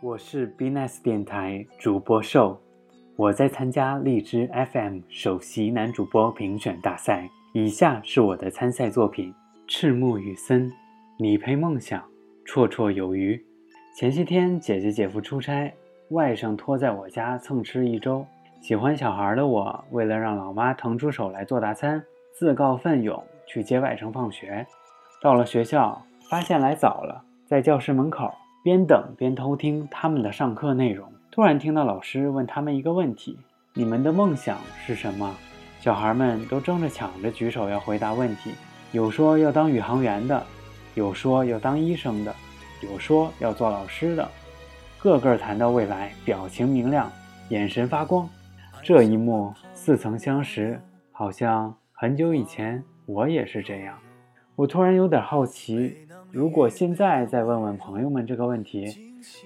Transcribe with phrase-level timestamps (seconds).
[0.00, 2.56] 我是 B Nice 电台主播寿，
[3.16, 7.28] 我在参加荔枝 FM 首席男主播评选大赛。
[7.52, 9.34] 以下是我的参赛作品：
[9.66, 10.70] 赤木雨森，
[11.18, 12.00] 你配梦想，
[12.46, 13.44] 绰绰有余。
[13.96, 15.74] 前些天姐姐姐夫出差，
[16.10, 18.24] 外甥托在我家蹭吃一周。
[18.60, 22.00] 喜欢小孩的我，为了让老妈腾出手来做大餐，
[22.32, 24.64] 自告奋勇去接外甥放学。
[25.20, 28.30] 到了学校，发现来早了，在教室门口。
[28.62, 33.38] 边等边偷听他们的上课内容，突然听到老师问他们一个问题
[33.74, 35.34] ：“你们的梦想是什么？”
[35.80, 38.52] 小孩们都争着抢着举手要回答问题，
[38.90, 40.44] 有说要当宇航员的，
[40.94, 42.34] 有说要当医生的，
[42.82, 44.28] 有说要做老师的，
[44.98, 47.10] 个个谈到未来，表情明亮，
[47.50, 48.28] 眼神发光。
[48.82, 50.80] 这一幕似曾相识，
[51.12, 53.96] 好像很久以前我也是这样。
[54.58, 55.94] 我突然有点好奇。
[56.32, 58.92] 如果现在再问问朋友们这个问题，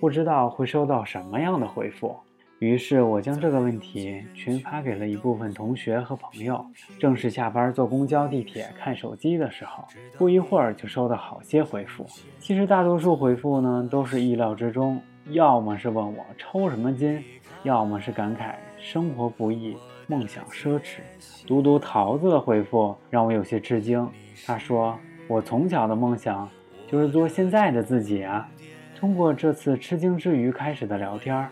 [0.00, 2.16] 不知道会收到什么样的回复。
[2.58, 6.66] 于是我将这个问题群发给了一部分同学和朋友。
[6.98, 9.84] 正是下班坐公交、地铁看手机的时候，
[10.18, 12.04] 不一会儿就收到好些回复。
[12.40, 17.22] 其实大多数回复呢都是意料之中，要么是问我抽什么筋，
[17.62, 19.76] 要么是感慨生活不易，
[20.08, 20.98] 梦想奢侈。
[21.46, 24.04] 独独桃子的回复让我有些吃惊。
[24.44, 26.48] 他说：“我从小的梦想。”
[26.88, 28.48] 就是做现在的自己啊！
[28.96, 31.44] 通过这次吃惊之余开始的聊天，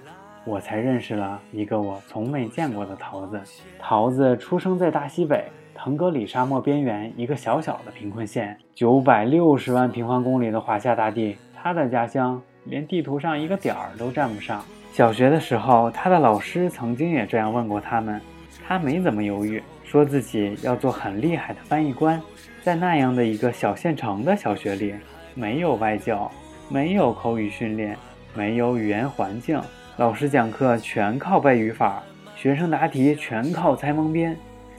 [0.44, 3.40] 我才认识了一个我从没见过的桃子。
[3.76, 14.64] 桃子出生在大西北腾格里沙漠边缘一个小小的贫困县，九百六十万平方公里的华夏大地，他的家乡连地图上一个点儿都占不上。
[14.92, 18.20] 小学的时候，他的老师曾经也这样问过他们，
[18.64, 22.22] 他没怎么犹豫，说自己要做很厉害的翻译官。
[22.64, 24.94] 在那样的一个小县城的小学里。
[25.34, 26.30] 没有外教，
[26.70, 27.94] 没有口语训练，
[28.34, 29.60] 没有语言环境，
[29.98, 32.02] 老师讲课全靠背语法，
[32.36, 34.34] 学生答题全靠猜蒙边。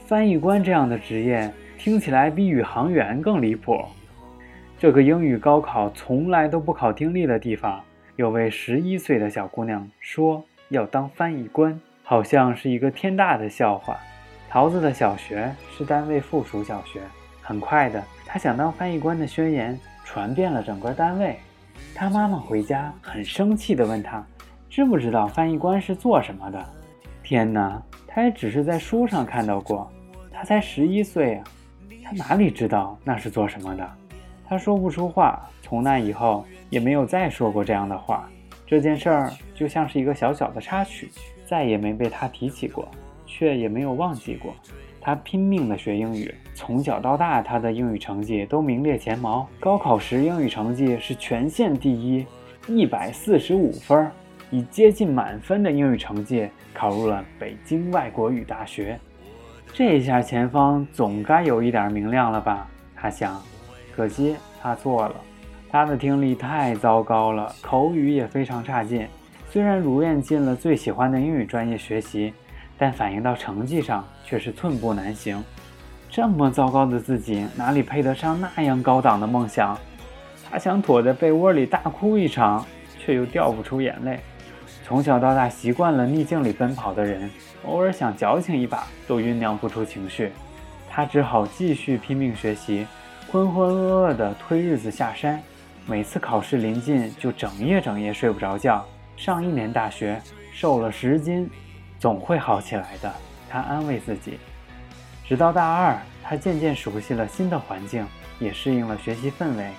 [0.06, 3.84] 翻译官这样的职业听起来比宇航员更离谱。
[4.78, 7.80] 这个英语高考从来都不考听力的地方，
[8.16, 13.96] 有位十一岁的小姑娘说要当翻译官，好像是一个天大的笑话。
[14.48, 17.00] 桃子的小学是单位附属小学，
[17.46, 19.78] 很快的，他想当翻译官的宣言。
[20.08, 21.36] 传遍了整个单位，
[21.92, 24.24] 他妈妈回家很生气地问他
[24.70, 26.64] ：“知不知道翻译官是做什么的？”
[27.24, 29.90] 天哪，他也只是在书上看到过。
[30.32, 31.44] 他才十一岁啊，
[32.04, 33.90] 他哪里知道那是做什么的？
[34.48, 38.30] 他说不出话，从那以后也没有再说过这样的话。
[38.64, 41.10] 这件事儿就像是一个小小的插曲，
[41.44, 42.88] 再也没被他提起过，
[43.26, 44.54] 却也没有忘记过。
[45.06, 49.48] 他拼命地学英语，从小到大，他的英语成绩都名列前茅。
[49.60, 52.26] 高考时，英语成绩是全县第一，
[52.66, 54.10] 一百四十五分，
[54.50, 58.98] 以接近满分的英语成绩考入了北京外国语大学。
[59.72, 62.66] 这下前方总该有一点明亮了吧？
[62.96, 63.40] 他想。
[63.94, 65.14] 可惜他错了，
[65.70, 69.06] 他的听力太糟糕了，口语也非常差劲。
[69.48, 72.34] 虽然如愿进了最喜欢的英语专业学习。
[72.78, 75.42] 但反映到成绩上却是寸步难行。
[76.10, 79.78] 这么糟糕的自己，哪里配得上那样高档的梦想？
[80.48, 82.64] 他想躲在被窝里大哭一场，
[82.98, 84.20] 却又掉不出眼泪。
[84.84, 87.28] 从小到大习惯了逆境里奔跑的人，
[87.64, 90.30] 偶尔想矫情一把都酝酿不出情绪。
[90.88, 92.86] 他只好继续拼命学习，
[93.30, 95.42] 浑浑噩噩地推日子下山。
[95.86, 98.84] 每次考试临近，就整夜整夜睡不着觉。
[99.16, 100.20] 上一年大学，
[100.52, 101.50] 瘦了十斤。
[101.98, 103.12] 总会好起来的，
[103.48, 104.38] 他安慰自己。
[105.26, 108.06] 直到大二，他渐渐熟悉了新的环境，
[108.38, 109.70] 也适应了学习氛围。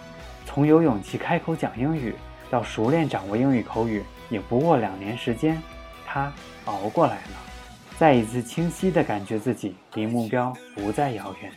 [0.46, 2.16] 从有勇气开口讲英语，
[2.50, 5.62] 到熟练掌握英语口语，也不过两年时间。
[6.06, 6.32] 他
[6.66, 7.38] 熬过来了，
[7.98, 11.52] 再一次清晰地感觉自己离目标不再遥远。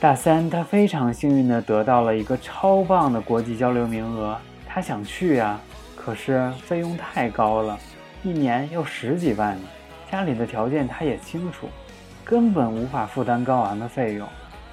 [0.00, 4.38] 大三，他非常幸运地得到了一个超棒的国际交流名额。
[4.68, 5.58] 他想去呀，
[5.96, 7.78] 可是费用太高了，
[8.22, 9.66] 一年要十几万呢。
[10.14, 11.66] 家里的条件他也清楚，
[12.24, 14.28] 根本无法负担高昂的费用，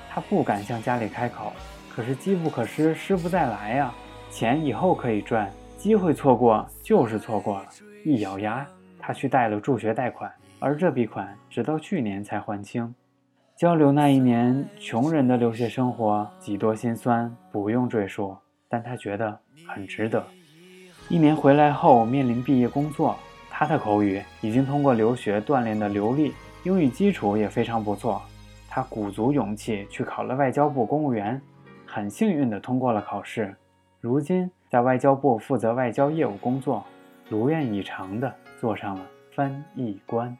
[0.07, 1.51] 他不敢向家里开口。
[1.89, 3.91] 可是机不可失，失不再来呀！
[4.29, 7.65] 钱以后可以赚，机会错过就是错过了。
[8.05, 8.63] 一咬牙，
[8.99, 12.93] 他去贷了助学贷款，而这笔款直到去年才还清。
[13.57, 18.37] 交流那一年，穷人的留学生活几多心酸，不用赘述，
[18.69, 20.23] 但他觉得很值得。
[21.09, 23.17] 一年回来后，面临毕业工作。
[23.61, 28.19] 他的口语已经通过留学锻炼的流利，英语基础也非常不错。
[28.67, 31.39] 他鼓足勇气去考了外交部公务员，
[31.85, 33.55] 很幸运地通过了考试。
[33.99, 36.83] 如今在外交部负责外交业务工作。
[37.29, 39.05] 如愿以偿地做上了
[39.35, 40.35] 翻译官。